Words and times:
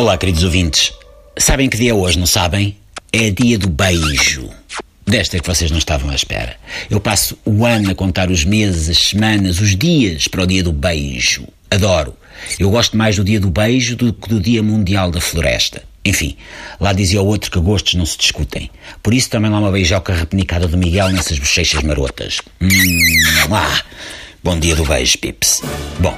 Olá, 0.00 0.16
queridos 0.16 0.42
ouvintes. 0.44 0.94
Sabem 1.38 1.68
que 1.68 1.76
dia 1.76 1.90
é 1.90 1.94
hoje, 1.94 2.18
não 2.18 2.24
sabem? 2.24 2.74
É 3.12 3.28
dia 3.28 3.58
do 3.58 3.68
beijo. 3.68 4.48
Desta 5.06 5.38
que 5.38 5.46
vocês 5.46 5.70
não 5.70 5.76
estavam 5.76 6.08
à 6.08 6.14
espera. 6.14 6.56
Eu 6.88 6.98
passo 6.98 7.36
o 7.44 7.66
ano 7.66 7.90
a 7.90 7.94
contar 7.94 8.30
os 8.30 8.42
meses, 8.42 8.88
as 8.88 8.96
semanas, 8.96 9.60
os 9.60 9.76
dias 9.76 10.26
para 10.26 10.42
o 10.42 10.46
dia 10.46 10.62
do 10.62 10.72
beijo. 10.72 11.46
Adoro. 11.70 12.16
Eu 12.58 12.70
gosto 12.70 12.96
mais 12.96 13.16
do 13.16 13.24
dia 13.24 13.38
do 13.38 13.50
beijo 13.50 13.94
do 13.94 14.10
que 14.10 14.26
do 14.26 14.40
dia 14.40 14.62
mundial 14.62 15.10
da 15.10 15.20
floresta. 15.20 15.82
Enfim, 16.02 16.34
lá 16.80 16.94
dizia 16.94 17.20
o 17.20 17.26
outro 17.26 17.50
que 17.50 17.60
gostos 17.60 17.92
não 17.92 18.06
se 18.06 18.16
discutem. 18.16 18.70
Por 19.02 19.12
isso 19.12 19.28
também 19.28 19.50
lá 19.50 19.58
uma 19.58 19.70
beijoca 19.70 20.14
repenicada 20.14 20.66
do 20.66 20.78
Miguel 20.78 21.10
nessas 21.10 21.38
bochechas 21.38 21.82
marotas. 21.82 22.40
Hum, 22.58 22.68
ah, 23.52 23.82
bom 24.42 24.58
dia 24.58 24.74
do 24.74 24.84
beijo, 24.84 25.18
Pips. 25.18 25.62
Bom, 25.98 26.14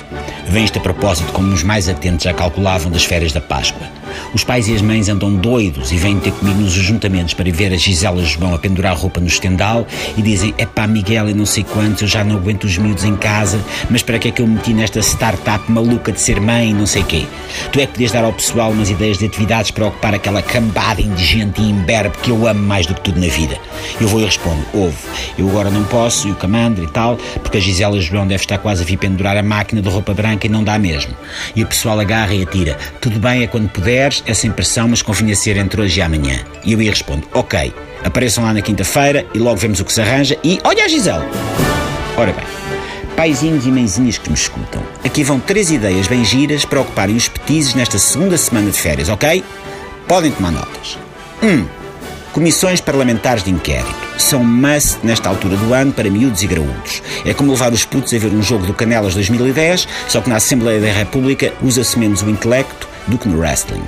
vem 0.48 0.64
isto 0.64 0.78
a 0.78 0.82
propósito 0.82 1.32
como 1.32 1.52
os 1.52 1.62
mais 1.62 1.88
atentos 1.88 2.24
já 2.24 2.34
calculavam 2.34 2.90
das 2.90 3.04
férias 3.04 3.32
da 3.32 3.40
Páscoa. 3.40 4.01
Os 4.34 4.44
pais 4.44 4.68
e 4.68 4.74
as 4.74 4.82
mães 4.82 5.08
andam 5.08 5.34
doidos 5.34 5.92
e 5.92 5.96
vêm 5.96 6.18
ter 6.18 6.32
comigo 6.32 6.60
nos 6.60 6.76
ajuntamentos 6.78 7.34
para 7.34 7.50
ver 7.50 7.72
a 7.72 7.76
Gisela 7.76 8.24
João 8.24 8.54
a 8.54 8.58
pendurar 8.58 8.96
roupa 8.96 9.20
no 9.20 9.26
estendal 9.26 9.86
e 10.16 10.22
dizem: 10.22 10.54
é 10.58 10.66
pá, 10.66 10.86
Miguel, 10.86 11.28
e 11.28 11.34
não 11.34 11.46
sei 11.46 11.64
quantos, 11.64 12.02
eu 12.02 12.08
já 12.08 12.24
não 12.24 12.36
aguento 12.36 12.64
os 12.64 12.78
miúdos 12.78 13.04
em 13.04 13.16
casa, 13.16 13.60
mas 13.90 14.02
para 14.02 14.18
que 14.18 14.28
é 14.28 14.30
que 14.30 14.42
eu 14.42 14.46
me 14.46 14.54
meti 14.54 14.72
nesta 14.72 15.00
startup 15.00 15.70
maluca 15.70 16.12
de 16.12 16.20
ser 16.20 16.40
mãe 16.40 16.70
e 16.70 16.72
não 16.72 16.86
sei 16.86 17.02
quê? 17.02 17.26
Tu 17.72 17.80
é 17.80 17.86
que 17.86 17.92
podias 17.92 18.12
dar 18.12 18.24
ao 18.24 18.32
pessoal 18.32 18.70
umas 18.70 18.90
ideias 18.90 19.18
de 19.18 19.26
atividades 19.26 19.70
para 19.70 19.86
ocupar 19.86 20.14
aquela 20.14 20.42
cambada 20.42 21.00
indigente 21.00 21.60
e 21.60 21.68
imberbe 21.68 22.16
que 22.22 22.30
eu 22.30 22.46
amo 22.46 22.62
mais 22.62 22.86
do 22.86 22.94
que 22.94 23.00
tudo 23.00 23.20
na 23.20 23.28
vida. 23.28 23.58
Eu 24.00 24.08
vou 24.08 24.20
e 24.20 24.24
respondo: 24.24 24.64
ouve, 24.72 24.96
eu 25.38 25.48
agora 25.48 25.70
não 25.70 25.84
posso, 25.84 26.28
e 26.28 26.30
o 26.30 26.34
camandro 26.34 26.84
e 26.84 26.88
tal, 26.88 27.16
porque 27.42 27.58
a 27.58 27.60
Gisela 27.60 28.00
João 28.00 28.26
deve 28.26 28.42
estar 28.42 28.58
quase 28.58 28.82
a 28.82 28.86
vir 28.86 28.96
pendurar 28.96 29.36
a 29.36 29.42
máquina 29.42 29.82
de 29.82 29.88
roupa 29.88 30.14
branca 30.14 30.46
e 30.46 30.50
não 30.50 30.62
dá 30.64 30.78
mesmo. 30.78 31.14
E 31.54 31.62
o 31.62 31.66
pessoal 31.66 31.98
agarra 31.98 32.34
e 32.34 32.42
atira: 32.42 32.76
tudo 33.00 33.18
bem, 33.18 33.42
é 33.42 33.46
quando 33.46 33.68
puderes, 34.02 34.22
essa 34.26 34.46
impressão, 34.46 34.88
mas 34.88 35.02
convinha 35.02 35.36
ser 35.36 35.56
entre 35.56 35.80
hoje 35.80 36.00
e 36.00 36.02
amanhã. 36.02 36.40
E 36.64 36.72
eu 36.72 36.82
ia 36.82 36.90
respondo: 36.90 37.26
ok, 37.32 37.72
apareçam 38.04 38.44
lá 38.44 38.52
na 38.52 38.60
quinta-feira 38.60 39.26
e 39.32 39.38
logo 39.38 39.56
vemos 39.56 39.80
o 39.80 39.84
que 39.84 39.92
se 39.92 40.00
arranja 40.00 40.36
e 40.42 40.58
olha 40.64 40.84
a 40.84 40.88
Gisela! 40.88 41.26
Ora 42.16 42.32
bem, 42.32 42.44
paizinhos 43.16 43.66
e 43.66 43.70
mãezinhas 43.70 44.18
que 44.18 44.28
me 44.28 44.34
escutam, 44.34 44.82
aqui 45.04 45.22
vão 45.22 45.38
três 45.38 45.70
ideias 45.70 46.06
bem 46.06 46.24
giras 46.24 46.64
para 46.64 46.80
ocuparem 46.80 47.16
os 47.16 47.28
petizes 47.28 47.74
nesta 47.74 47.98
segunda 47.98 48.36
semana 48.36 48.70
de 48.70 48.78
férias, 48.78 49.08
ok? 49.08 49.44
Podem 50.08 50.32
tomar 50.32 50.50
notas. 50.50 50.98
1. 51.42 51.46
Um, 51.46 51.66
comissões 52.32 52.80
parlamentares 52.80 53.44
de 53.44 53.50
inquérito. 53.50 53.94
São 54.18 54.44
must 54.44 54.98
nesta 55.02 55.28
altura 55.28 55.56
do 55.56 55.72
ano 55.72 55.92
para 55.92 56.10
miúdos 56.10 56.42
e 56.42 56.46
graúdos. 56.46 57.02
É 57.24 57.32
como 57.32 57.52
levar 57.52 57.72
os 57.72 57.84
putos 57.84 58.12
a 58.12 58.18
ver 58.18 58.32
um 58.32 58.42
jogo 58.42 58.66
do 58.66 58.74
Canelas 58.74 59.14
2010, 59.14 59.88
só 60.08 60.20
que 60.20 60.28
na 60.28 60.36
Assembleia 60.36 60.80
da 60.80 60.92
República 60.92 61.52
usa-se 61.62 61.98
menos 61.98 62.22
o 62.22 62.28
intelecto 62.28 62.91
do 63.06 63.18
que 63.18 63.28
no 63.28 63.38
wrestling. 63.38 63.84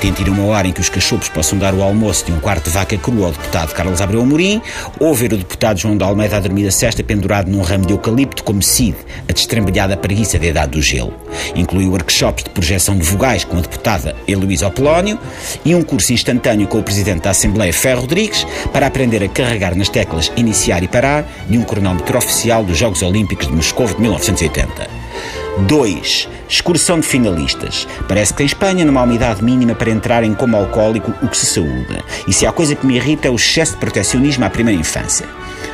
Tente 0.00 0.22
ir 0.22 0.28
uma 0.28 0.44
hora 0.46 0.66
em 0.66 0.72
que 0.72 0.80
os 0.80 0.88
cachorros 0.88 1.28
possam 1.28 1.58
dar 1.58 1.72
o 1.74 1.82
almoço 1.82 2.26
de 2.26 2.32
um 2.32 2.40
quarto 2.40 2.64
de 2.64 2.70
vaca 2.70 2.96
crua 2.98 3.26
ao 3.26 3.32
deputado 3.32 3.72
Carlos 3.72 4.00
Abreu 4.00 4.20
Amorim, 4.20 4.60
ou 4.98 5.14
ver 5.14 5.32
o 5.32 5.36
deputado 5.36 5.78
João 5.78 5.96
de 5.96 6.02
Almeida 6.04 6.36
a 6.36 6.40
dormir 6.40 6.66
a 6.66 6.72
cesta 6.72 7.02
pendurado 7.04 7.50
num 7.50 7.62
ramo 7.62 7.86
de 7.86 7.92
eucalipto 7.92 8.42
como 8.42 8.62
Cid, 8.62 8.96
a 9.28 9.32
destrambelhada 9.32 9.96
preguiça 9.96 10.38
da 10.38 10.46
idade 10.46 10.72
do 10.72 10.82
gelo. 10.82 11.14
Inclui 11.54 11.86
workshops 11.86 12.44
de 12.44 12.50
projeção 12.50 12.96
de 12.96 13.04
vogais 13.04 13.44
com 13.44 13.58
a 13.58 13.60
deputada 13.60 14.16
Heloísa 14.26 14.66
Apolónio 14.66 15.18
e 15.64 15.74
um 15.74 15.82
curso 15.82 16.12
instantâneo 16.12 16.66
com 16.66 16.78
o 16.78 16.82
presidente 16.82 17.22
da 17.22 17.30
Assembleia 17.30 17.72
Ferro 17.72 18.02
Rodrigues 18.02 18.46
para 18.72 18.86
aprender 18.86 19.22
a 19.22 19.28
carregar 19.28 19.76
nas 19.76 19.88
teclas 19.88 20.32
iniciar 20.36 20.82
e 20.82 20.88
parar 20.88 21.24
de 21.48 21.56
um 21.56 21.62
cronómetro 21.62 22.18
oficial 22.18 22.64
dos 22.64 22.76
Jogos 22.76 23.02
Olímpicos 23.02 23.46
de 23.46 23.52
Moscou 23.52 23.86
de 23.86 24.00
1980. 24.00 25.01
2. 25.58 26.28
Excursão 26.48 26.98
de 26.98 27.06
finalistas. 27.06 27.86
Parece 28.08 28.32
que 28.32 28.42
em 28.42 28.46
Espanha 28.46 28.84
não 28.84 28.98
há 28.98 29.02
uma 29.02 29.14
idade 29.14 29.44
mínima 29.44 29.74
para 29.74 29.90
entrar 29.90 30.24
em 30.24 30.34
como 30.34 30.56
alcoólico 30.56 31.12
o 31.22 31.28
que 31.28 31.36
se 31.36 31.46
saúda. 31.46 32.02
E 32.26 32.32
se 32.32 32.46
há 32.46 32.52
coisa 32.52 32.74
que 32.74 32.86
me 32.86 32.96
irrita 32.96 33.28
é 33.28 33.30
o 33.30 33.36
excesso 33.36 33.72
de 33.72 33.78
protecionismo 33.78 34.44
à 34.44 34.50
primeira 34.50 34.80
infância. 34.80 35.26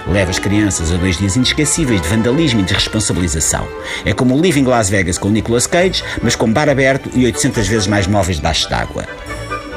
Leva 0.06 0.30
as 0.30 0.38
crianças 0.38 0.92
a 0.92 0.96
dois 0.96 1.18
dias 1.18 1.36
inesquecíveis 1.36 2.00
de 2.00 2.08
vandalismo 2.08 2.60
e 2.60 2.64
de 2.64 2.74
responsabilização. 2.74 3.66
É 4.04 4.12
como 4.12 4.36
o 4.36 4.40
Living 4.40 4.64
Las 4.64 4.90
Vegas 4.90 5.18
com 5.18 5.28
Nicolas 5.28 5.66
Cage, 5.66 6.02
mas 6.22 6.34
com 6.34 6.52
bar 6.52 6.68
aberto 6.68 7.10
e 7.14 7.24
800 7.26 7.66
vezes 7.66 7.86
mais 7.86 8.06
móveis 8.06 8.36
debaixo 8.36 8.68
d'água. 8.68 9.06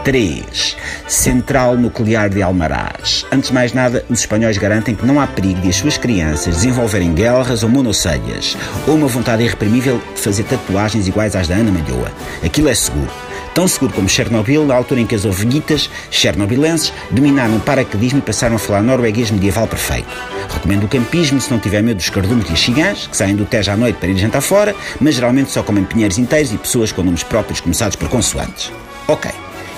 3. 0.03 0.77
Central 1.07 1.77
Nuclear 1.77 2.29
de 2.29 2.41
Almaraz. 2.41 3.25
Antes 3.31 3.49
de 3.49 3.53
mais 3.53 3.73
nada, 3.73 4.03
os 4.09 4.21
espanhóis 4.21 4.57
garantem 4.57 4.95
que 4.95 5.05
não 5.05 5.19
há 5.19 5.27
perigo 5.27 5.61
de 5.61 5.69
as 5.69 5.75
suas 5.75 5.97
crianças 5.97 6.55
desenvolverem 6.55 7.13
guerras 7.13 7.61
ou 7.61 7.69
monocelhas, 7.69 8.57
ou 8.87 8.95
uma 8.95 9.07
vontade 9.07 9.43
irreprimível 9.43 10.01
de 10.15 10.21
fazer 10.21 10.43
tatuagens 10.43 11.07
iguais 11.07 11.35
às 11.35 11.47
da 11.47 11.55
Ana 11.55 11.71
Malhoa. 11.71 12.11
Aquilo 12.43 12.69
é 12.69 12.73
seguro. 12.73 13.11
Tão 13.53 13.67
seguro 13.67 13.93
como 13.93 14.09
Chernobyl, 14.09 14.65
na 14.65 14.73
altura 14.73 15.01
em 15.01 15.05
que 15.05 15.13
as 15.13 15.25
ovelhitas 15.25 15.89
chernobilenses 16.09 16.93
dominaram 17.11 17.57
o 17.57 17.59
paraquedismo 17.59 18.19
e 18.19 18.21
passaram 18.21 18.55
a 18.55 18.59
falar 18.59 18.81
norueguês 18.81 19.29
medieval 19.29 19.67
perfeito. 19.67 20.09
Recomendo 20.49 20.85
o 20.85 20.87
campismo 20.87 21.39
se 21.39 21.51
não 21.51 21.59
tiver 21.59 21.83
medo 21.83 21.97
dos 21.97 22.09
cardumes 22.09 22.49
e 22.49 22.55
chigãs, 22.55 23.07
que 23.07 23.17
saem 23.17 23.35
do 23.35 23.45
Tejo 23.45 23.71
à 23.71 23.77
noite 23.77 23.97
para 23.97 24.09
ir 24.09 24.17
jantar 24.17 24.41
fora, 24.41 24.73
mas 24.99 25.15
geralmente 25.15 25.51
só 25.51 25.61
comem 25.61 25.83
pinheiros 25.83 26.17
inteiros 26.17 26.53
e 26.53 26.57
pessoas 26.57 26.91
com 26.91 27.03
nomes 27.03 27.23
próprios 27.23 27.59
começados 27.59 27.97
por 27.97 28.07
consoantes. 28.09 28.71
Ok. 29.07 29.29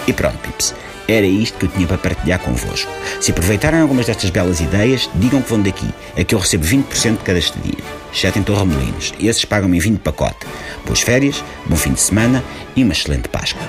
E 0.07 0.13
pronto, 0.13 0.37
pips. 0.39 0.73
Era 1.07 1.25
isto 1.25 1.57
que 1.57 1.65
eu 1.65 1.69
tinha 1.69 1.87
para 1.87 1.97
partilhar 1.97 2.39
convosco. 2.39 2.89
Se 3.19 3.31
aproveitarem 3.31 3.81
algumas 3.81 4.05
destas 4.05 4.29
belas 4.29 4.61
ideias, 4.61 5.09
digam 5.15 5.41
que 5.41 5.49
vão 5.49 5.61
daqui. 5.61 5.89
É 6.15 6.23
que 6.23 6.33
eu 6.33 6.39
recebo 6.39 6.65
20% 6.65 7.17
de 7.17 7.23
cada 7.23 7.39
estadia. 7.39 7.83
Exceto 8.13 8.39
em 8.39 8.43
Torremolinos. 8.43 9.13
Esses 9.19 9.43
pagam-me 9.43 9.79
20 9.79 9.99
pacote. 9.99 10.45
Boas 10.85 11.01
férias, 11.01 11.43
bom 11.65 11.75
fim 11.75 11.93
de 11.93 11.99
semana 11.99 12.43
e 12.75 12.83
uma 12.83 12.93
excelente 12.93 13.27
Páscoa. 13.27 13.61